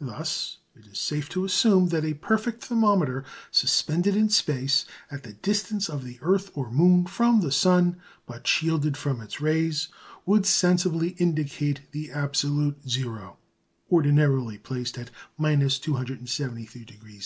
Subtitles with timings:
[0.00, 5.32] Thus, it is safe to assume "that a perfect thermometer suspended in space at the
[5.32, 9.88] distance of the earth or moon from the sun, but shielded from its rays,
[10.24, 13.38] would sensibly indicate the absolute zero,"
[13.90, 15.10] ordinarily placed at
[15.40, 17.22] 273° C.